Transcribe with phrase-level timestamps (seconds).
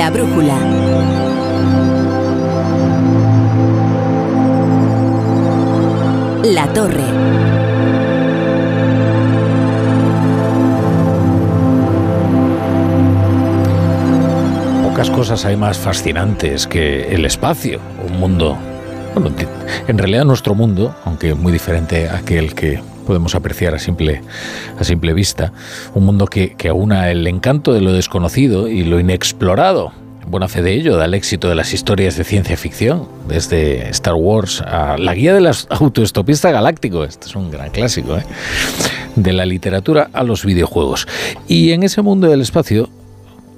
[0.00, 0.56] La brújula.
[6.42, 7.04] La torre.
[14.84, 17.78] Pocas cosas hay más fascinantes que el espacio,
[18.08, 18.56] un mundo,
[19.12, 19.30] bueno,
[19.86, 22.80] en realidad nuestro mundo, aunque muy diferente a aquel que
[23.10, 24.22] podemos apreciar a simple,
[24.78, 25.52] a simple vista,
[25.96, 29.90] un mundo que, que aúna el encanto de lo desconocido y lo inexplorado.
[30.28, 34.14] Buena fe de ello da el éxito de las historias de ciencia ficción, desde Star
[34.14, 38.22] Wars a la guía del autoestopista galáctico, este es un gran clásico, ¿eh?
[39.16, 41.08] de la literatura a los videojuegos.
[41.48, 42.90] Y en ese mundo del espacio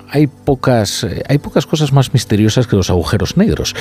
[0.08, 3.74] hay pocas, eh, hay pocas cosas más misteriosas que los agujeros negros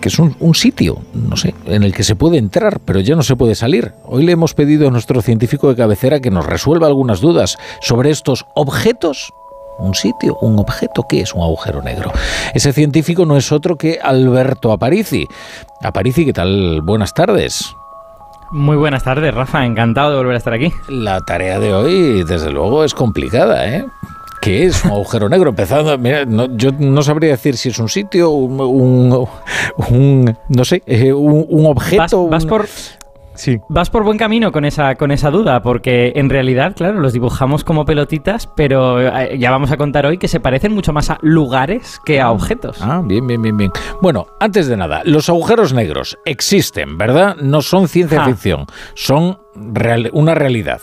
[0.00, 3.16] que es un, un, sitio, no sé, en el que se puede entrar, pero ya
[3.16, 3.92] no se puede salir.
[4.04, 8.10] Hoy le hemos pedido a nuestro científico de cabecera que nos resuelva algunas dudas sobre
[8.10, 9.32] estos objetos.
[9.78, 12.10] Un sitio, un objeto, ¿qué es un agujero negro?
[12.52, 15.26] Ese científico no es otro que Alberto Aparici.
[15.82, 16.80] Aparici, ¿qué tal?
[16.82, 17.76] Buenas tardes.
[18.50, 19.64] Muy buenas tardes, Rafa.
[19.66, 20.72] Encantado de volver a estar aquí.
[20.88, 23.84] La tarea de hoy, desde luego, es complicada, ¿eh?
[24.40, 25.50] ¿Qué es un agujero negro?
[25.50, 29.28] Empezando, mira, no, yo no sabría decir si es un sitio, un, un,
[29.90, 32.28] un no sé, eh, un, un, objeto.
[32.28, 32.68] Vas, vas por,
[33.38, 33.60] Sí.
[33.68, 37.62] Vas por buen camino con esa, con esa duda, porque en realidad, claro, los dibujamos
[37.62, 41.18] como pelotitas, pero eh, ya vamos a contar hoy que se parecen mucho más a
[41.22, 42.78] lugares que a objetos.
[42.82, 43.70] Ah, bien, bien, bien, bien.
[44.02, 47.36] Bueno, antes de nada, los agujeros negros existen, ¿verdad?
[47.36, 48.26] No son ciencia ah.
[48.26, 50.80] ficción, son real, una realidad.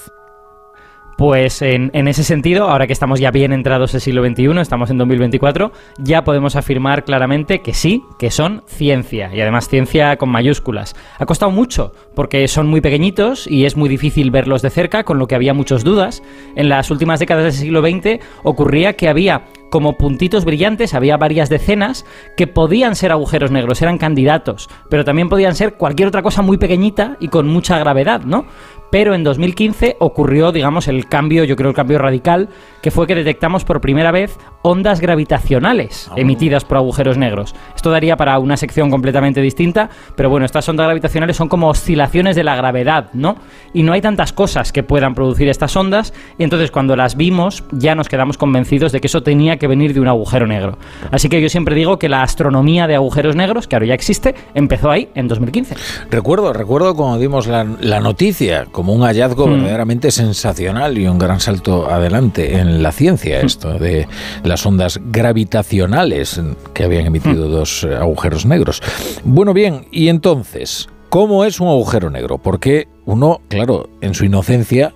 [1.17, 4.89] Pues en, ese sentido, ahora que estamos ya bien entrados en el siglo XXI, estamos
[4.89, 10.27] en 2024, ya podemos afirmar claramente que sí, que son ciencia, y además ciencia con
[10.30, 10.94] mayúsculas.
[11.17, 15.17] Ha costado mucho, porque son muy pequeñitos y es muy difícil verlos de cerca, con
[15.17, 16.22] lo que había muchas dudas.
[16.57, 19.45] En las últimas décadas del siglo XX ocurría que había
[19.76, 22.06] como puntitos brillantes, había varias decenas
[22.38, 26.56] que podían ser agujeros negros, eran candidatos, pero también podían ser cualquier otra cosa muy
[26.56, 28.46] pequeñita y con mucha gravedad, ¿no?
[28.91, 32.47] Pero en 2015 ocurrió, digamos, el cambio, yo creo el cambio radical,
[32.81, 36.18] que fue que detectamos por primera vez ondas gravitacionales oh.
[36.18, 37.53] emitidas por agujeros negros.
[37.75, 42.38] Esto daría para una sección completamente distinta, pero bueno, estas ondas gravitacionales son como oscilaciones
[42.38, 43.35] de la gravedad, ¿no?
[43.74, 47.64] Y no hay tantas cosas que puedan producir estas ondas, y entonces cuando las vimos
[47.72, 50.78] ya nos quedamos convencidos de que eso tenía que venir de un agujero negro.
[51.12, 54.36] Así que yo siempre digo que la astronomía de agujeros negros, que ahora ya existe,
[54.53, 55.76] empezó ahí en 2015.
[56.09, 59.52] Recuerdo, recuerdo cuando dimos la, la noticia, como un hallazgo mm.
[59.52, 64.08] verdaderamente sensacional y un gran salto adelante en la ciencia, esto de
[64.44, 66.42] las ondas gravitacionales
[66.74, 67.52] que habían emitido mm.
[67.52, 68.82] dos agujeros negros.
[69.24, 72.38] Bueno, bien, y entonces, ¿cómo es un agujero negro?
[72.38, 74.94] Porque uno, claro, en su inocencia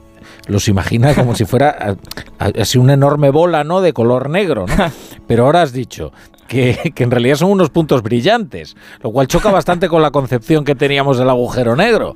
[0.49, 1.95] los imagina como si fuera
[2.37, 3.81] así una enorme bola, ¿no?
[3.81, 4.91] De color negro, ¿no?
[5.27, 6.11] Pero ahora has dicho
[6.47, 10.65] que, que, en realidad son unos puntos brillantes, lo cual choca bastante con la concepción
[10.65, 12.15] que teníamos del agujero negro.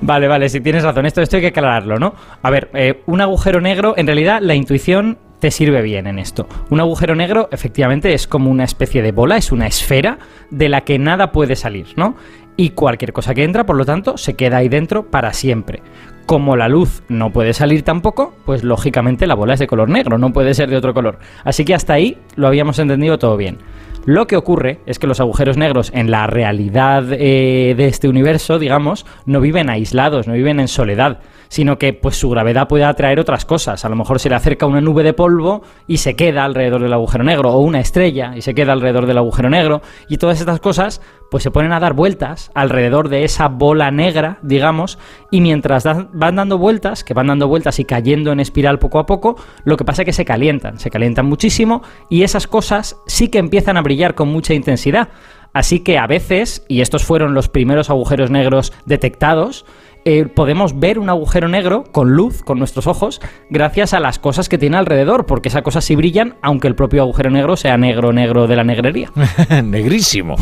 [0.00, 1.06] Vale, vale, si tienes razón.
[1.06, 2.14] Esto, esto hay que aclararlo, ¿no?
[2.42, 6.46] A ver, eh, un agujero negro, en realidad la intuición te sirve bien en esto.
[6.70, 10.18] Un agujero negro efectivamente es como una especie de bola, es una esfera
[10.50, 12.16] de la que nada puede salir, ¿no?
[12.56, 15.82] Y cualquier cosa que entra, por lo tanto, se queda ahí dentro para siempre.
[16.26, 20.18] Como la luz no puede salir tampoco, pues lógicamente la bola es de color negro,
[20.18, 21.18] no puede ser de otro color.
[21.44, 23.58] Así que hasta ahí lo habíamos entendido todo bien.
[24.04, 28.58] Lo que ocurre es que los agujeros negros en la realidad eh, de este universo,
[28.58, 31.20] digamos, no viven aislados, no viven en soledad,
[31.52, 33.84] sino que pues su gravedad puede atraer otras cosas.
[33.84, 36.94] A lo mejor se le acerca una nube de polvo y se queda alrededor del
[36.94, 40.60] agujero negro, o una estrella y se queda alrededor del agujero negro, y todas estas
[40.60, 44.98] cosas pues se ponen a dar vueltas alrededor de esa bola negra, digamos,
[45.30, 49.04] y mientras van dando vueltas, que van dando vueltas y cayendo en espiral poco a
[49.04, 53.28] poco, lo que pasa es que se calientan, se calientan muchísimo y esas cosas sí
[53.28, 55.10] que empiezan a brillar con mucha intensidad.
[55.52, 59.64] Así que a veces, y estos fueron los primeros agujeros negros detectados,
[60.04, 63.20] eh, podemos ver un agujero negro con luz, con nuestros ojos,
[63.50, 67.02] gracias a las cosas que tiene alrededor, porque esas cosas sí brillan, aunque el propio
[67.02, 69.12] agujero negro sea negro, negro de la negrería.
[69.64, 70.36] Negrísimo.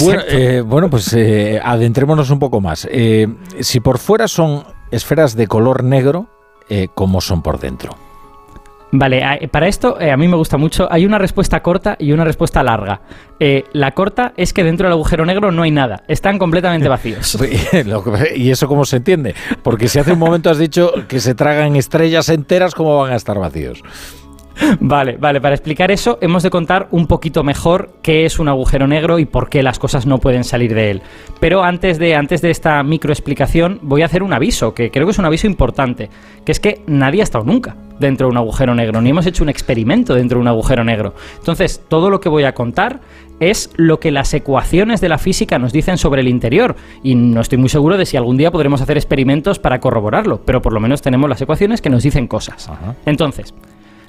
[0.00, 2.86] Bueno, eh, bueno, pues eh, adentrémonos un poco más.
[3.60, 6.26] Si por fuera son esferas de color negro,
[6.94, 8.05] ¿cómo son por dentro?
[8.98, 10.90] Vale, para esto eh, a mí me gusta mucho.
[10.90, 13.02] Hay una respuesta corta y una respuesta larga.
[13.38, 17.36] Eh, la corta es que dentro del agujero negro no hay nada, están completamente vacíos.
[18.36, 19.34] ¿Y eso cómo se entiende?
[19.62, 23.16] Porque si hace un momento has dicho que se tragan estrellas enteras, ¿cómo van a
[23.16, 23.82] estar vacíos?
[24.80, 28.86] Vale, vale, para explicar eso hemos de contar un poquito mejor qué es un agujero
[28.86, 31.02] negro y por qué las cosas no pueden salir de él.
[31.40, 35.10] Pero antes de, antes de esta microexplicación voy a hacer un aviso, que creo que
[35.10, 36.08] es un aviso importante,
[36.46, 39.42] que es que nadie ha estado nunca dentro de un agujero negro, ni hemos hecho
[39.42, 41.14] un experimento dentro de un agujero negro.
[41.38, 43.00] Entonces, todo lo que voy a contar
[43.40, 46.76] es lo que las ecuaciones de la física nos dicen sobre el interior.
[47.02, 50.62] Y no estoy muy seguro de si algún día podremos hacer experimentos para corroborarlo, pero
[50.62, 52.70] por lo menos tenemos las ecuaciones que nos dicen cosas.
[53.04, 53.54] Entonces,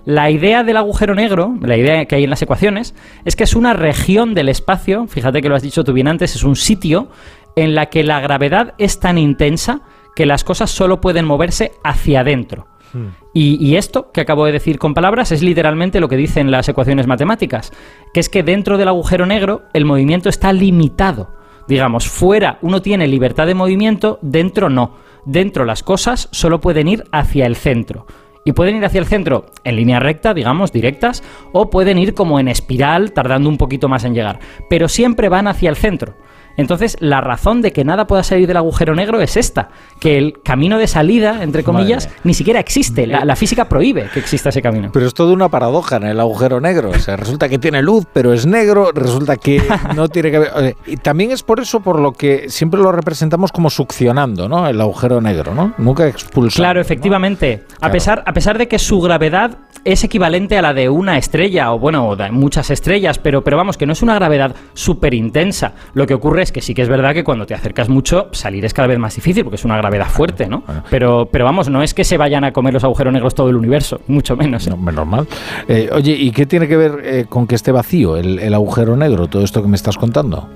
[0.05, 2.95] la idea del agujero negro, la idea que hay en las ecuaciones,
[3.25, 6.35] es que es una región del espacio, fíjate que lo has dicho tú bien antes,
[6.35, 7.09] es un sitio
[7.57, 9.81] en la que la gravedad es tan intensa
[10.15, 12.67] que las cosas solo pueden moverse hacia adentro.
[12.93, 13.07] Hmm.
[13.33, 17.07] Y, esto que acabo de decir con palabras es literalmente lo que dicen las ecuaciones
[17.07, 17.71] matemáticas,
[18.13, 21.35] que es que dentro del agujero negro el movimiento está limitado.
[21.67, 24.95] Digamos, fuera uno tiene libertad de movimiento, dentro no.
[25.25, 28.07] Dentro las cosas solo pueden ir hacia el centro.
[28.45, 32.39] Y pueden ir hacia el centro en línea recta, digamos, directas, o pueden ir como
[32.39, 34.39] en espiral, tardando un poquito más en llegar.
[34.69, 36.15] Pero siempre van hacia el centro.
[36.57, 39.69] Entonces, la razón de que nada pueda salir del agujero negro es esta,
[39.99, 43.07] que el camino de salida, entre comillas, ni siquiera existe.
[43.07, 44.89] La, física prohíbe que exista ese camino.
[44.91, 46.89] Pero es toda una paradoja en el agujero negro.
[46.89, 49.61] O sea, resulta que tiene luz, pero es negro, resulta que
[49.95, 50.75] no tiene que.
[50.87, 54.67] Y también es por eso por lo que siempre lo representamos como succionando, ¿no?
[54.67, 55.73] El agujero negro, ¿no?
[55.77, 56.63] Nunca expulsando.
[56.63, 57.65] Claro, efectivamente.
[57.79, 61.71] A, pesar, a pesar de que su gravedad es equivalente a la de una estrella,
[61.71, 65.73] o bueno, de muchas estrellas, pero, pero vamos, que no es una gravedad súper intensa.
[65.93, 68.63] Lo que ocurre es que sí que es verdad que cuando te acercas mucho, salir
[68.63, 70.63] es cada vez más difícil, porque es una gravedad fuerte, ¿no?
[70.89, 73.57] Pero, pero vamos, no es que se vayan a comer los agujeros negros todo el
[73.57, 74.65] universo, mucho menos.
[74.65, 74.69] ¿eh?
[74.69, 75.27] No, menos mal.
[75.67, 78.95] Eh, oye, ¿y qué tiene que ver eh, con que esté vacío el, el agujero
[78.95, 80.47] negro, todo esto que me estás contando?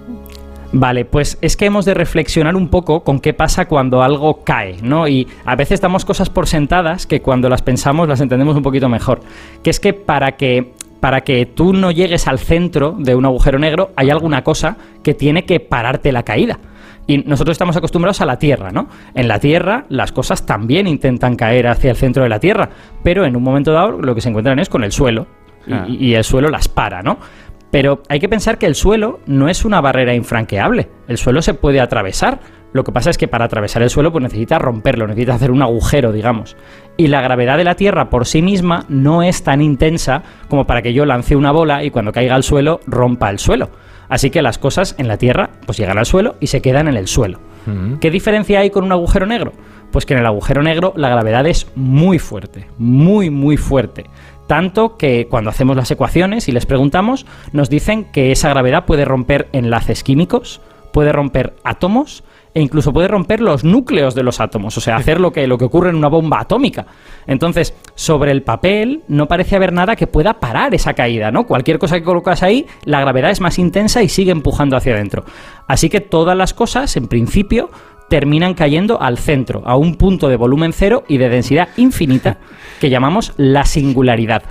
[0.74, 4.78] Vale, pues es que hemos de reflexionar un poco con qué pasa cuando algo cae,
[4.82, 5.06] ¿no?
[5.06, 8.88] Y a veces damos cosas por sentadas que cuando las pensamos las entendemos un poquito
[8.88, 9.20] mejor.
[9.64, 13.59] Que es que para que para que tú no llegues al centro de un agujero
[13.59, 16.59] negro hay alguna cosa que tiene que pararte la caída.
[17.07, 18.88] Y nosotros estamos acostumbrados a la Tierra, ¿no?
[19.15, 22.69] En la Tierra las cosas también intentan caer hacia el centro de la Tierra,
[23.03, 25.27] pero en un momento dado lo que se encuentran es con el suelo.
[25.68, 26.19] y, ah.
[26.19, 27.18] el suelo las para, ¿no?
[27.71, 30.89] Pero hay que pensar que el suelo no es una barrera infranqueable.
[31.07, 32.39] El suelo se puede atravesar.
[32.73, 35.62] Lo que pasa es que para atravesar el suelo pues necesita romperlo, necesita hacer un
[35.62, 36.56] agujero, digamos.
[36.97, 40.81] Y la gravedad de la Tierra por sí misma no es tan intensa como para
[40.81, 43.69] que yo lance una bola y cuando caiga al suelo rompa el suelo.
[44.07, 46.97] Así que las cosas en la Tierra pues llegan al suelo y se quedan en
[46.97, 47.39] el suelo.
[48.00, 49.53] ¿Qué diferencia hay con un agujero negro?
[49.91, 54.06] Pues que en el agujero negro la gravedad es muy fuerte, muy muy fuerte.
[54.47, 59.06] Tanto que cuando hacemos las ecuaciones y les preguntamos, nos dicen que esa gravedad puede
[59.06, 60.59] romper enlaces químicos,
[60.91, 62.23] puede romper átomos
[62.53, 65.57] e incluso puede romper los núcleos de los átomos, o sea, hacer lo que, lo
[65.57, 66.86] que ocurre en una bomba atómica.
[67.27, 71.45] Entonces, sobre el papel no parece haber nada que pueda parar esa caída, ¿no?
[71.45, 75.24] Cualquier cosa que colocas ahí, la gravedad es más intensa y sigue empujando hacia adentro.
[75.68, 77.69] Así que todas las cosas, en principio,
[78.09, 82.39] terminan cayendo al centro, a un punto de volumen cero y de densidad infinita
[82.81, 84.44] que llamamos la singularidad.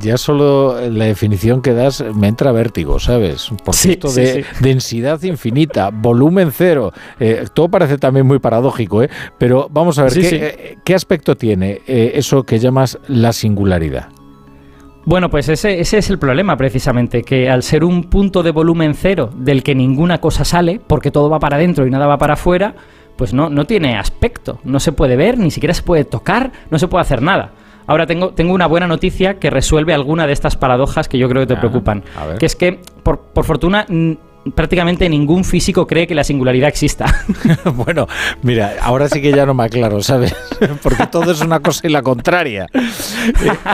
[0.00, 3.50] Ya solo la definición que das me entra vértigo, ¿sabes?
[3.64, 6.92] Por cierto, de densidad infinita, volumen cero.
[7.18, 9.10] Eh, todo parece también muy paradójico, ¿eh?
[9.38, 14.08] Pero vamos a ver, ¿qué, ¿qué, aspecto tiene eh, eso que llamas la singularidad?
[15.04, 18.94] Bueno, pues ese, ese, es el problema precisamente, que al ser un punto de volumen
[18.94, 22.34] cero del que ninguna cosa sale, porque todo va para adentro y nada va para
[22.34, 22.74] afuera,
[23.16, 26.78] pues no, no tiene aspecto, no se puede ver, ni siquiera se puede tocar, no
[26.78, 27.52] se puede hacer nada.
[27.86, 31.42] Ahora tengo, tengo una buena noticia que resuelve alguna de estas paradojas que yo creo
[31.42, 32.02] que te ah, preocupan.
[32.38, 33.86] Que es que, por, por fortuna,
[34.54, 37.06] prácticamente ningún físico cree que la singularidad exista.
[37.74, 38.06] bueno,
[38.42, 40.34] mira, ahora sí que ya no me aclaro, ¿sabes?
[40.82, 42.66] Porque todo es una cosa y la contraria.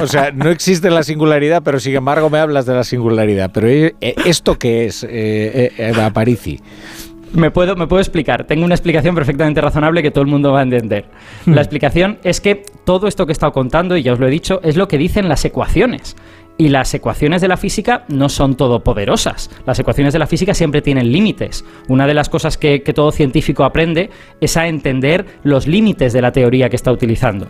[0.01, 3.51] o sea, no existe la singularidad, pero sin embargo me hablas de la singularidad.
[3.53, 6.61] Pero eh, ¿esto qué es, eh, eh, Aparici?
[7.33, 8.45] Me puedo, me puedo explicar.
[8.45, 11.05] Tengo una explicación perfectamente razonable que todo el mundo va a entender.
[11.47, 11.59] La hmm.
[11.59, 14.61] explicación es que todo esto que he estado contando, y ya os lo he dicho,
[14.63, 16.17] es lo que dicen las ecuaciones.
[16.59, 19.51] Y las ecuaciones de la física no son todopoderosas.
[19.67, 21.65] Las ecuaciones de la física siempre tienen límites.
[21.89, 24.11] Una de las cosas que, todo científico aprende
[24.43, 27.47] es a entender los límites de la teoría que está utilizando.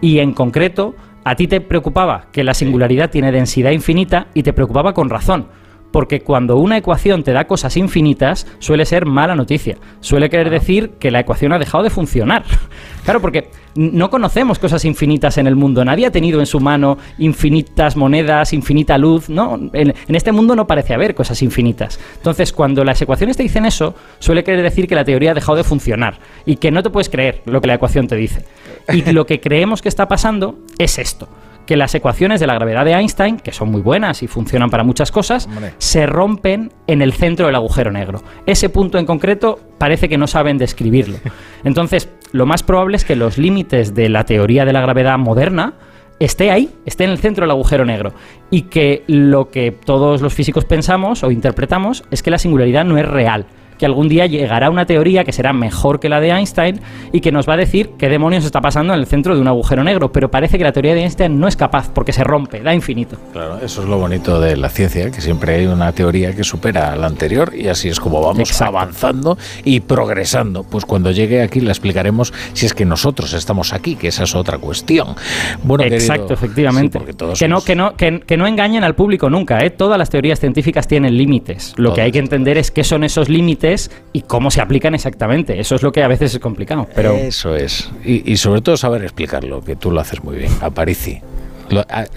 [0.00, 4.54] Y en concreto, a ti te preocupaba que la singularidad tiene densidad infinita y te
[4.54, 5.48] preocupaba con razón
[5.94, 9.76] porque cuando una ecuación te da cosas infinitas, suele ser mala noticia.
[10.00, 12.42] Suele querer decir que la ecuación ha dejado de funcionar.
[13.04, 15.84] claro, porque no conocemos cosas infinitas en el mundo.
[15.84, 19.28] Nadie ha tenido en su mano infinitas monedas, infinita luz.
[19.28, 22.00] No, en, este mundo no parece haber cosas infinitas.
[22.16, 25.54] Entonces, cuando las ecuaciones te dicen eso, suele querer decir que la teoría ha dejado
[25.54, 28.44] de funcionar y que no te puedes creer lo que la ecuación te dice.
[28.92, 31.28] Y lo que creemos que está pasando es esto
[31.66, 34.84] que las ecuaciones de la gravedad de Einstein, que son muy buenas y funcionan para
[34.84, 38.22] muchas cosas, se rompen en el centro del agujero negro.
[38.46, 41.18] Ese punto en concreto parece que no saben describirlo.
[41.64, 45.74] Entonces, lo más probable es que los límites de la teoría de la gravedad moderna
[46.18, 48.12] esté ahí, esté en el centro del agujero negro.
[48.50, 52.98] Y que lo que todos los físicos pensamos o interpretamos es que la singularidad no
[52.98, 53.46] es real
[53.78, 56.80] que algún día llegará una teoría que será mejor que la de Einstein
[57.12, 59.48] y que nos va a decir qué demonios está pasando en el centro de un
[59.48, 60.12] agujero negro.
[60.12, 63.16] Pero parece que la teoría de Einstein no es capaz porque se rompe, da infinito.
[63.32, 66.92] Claro, eso es lo bonito de la ciencia, que siempre hay una teoría que supera
[66.92, 70.64] a la anterior y así es como vamos avanzando y progresando.
[70.64, 74.34] Pues cuando llegue aquí la explicaremos si es que nosotros estamos aquí, que esa es
[74.34, 75.14] otra cuestión.
[75.62, 76.98] Bueno, Exacto, efectivamente.
[77.38, 79.64] que, no, que, no, que, no engañen al público nunca.
[79.64, 79.70] ¿eh?
[79.70, 81.74] Todas las teorías científicas tienen límites.
[81.76, 83.63] Lo que hay que entender es qué son esos límites
[84.12, 85.60] y cómo se aplican exactamente.
[85.60, 86.86] Eso es lo que a veces es complicado.
[86.94, 87.14] Pero...
[87.14, 87.90] Eso es.
[88.04, 90.52] Y, sobre todo saber explicarlo, que tú lo haces muy bien.
[90.60, 91.20] Aparici.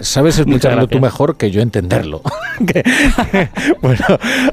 [0.00, 2.22] sabes explicarlo tú mejor que yo entenderlo.
[3.82, 4.04] bueno,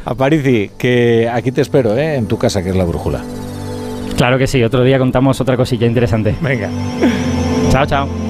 [0.05, 2.15] Aparici, que aquí te espero, ¿eh?
[2.15, 3.21] en tu casa, que es la brújula.
[4.17, 6.35] Claro que sí, otro día contamos otra cosilla interesante.
[6.41, 6.69] Venga.
[7.69, 8.24] Chao, chao.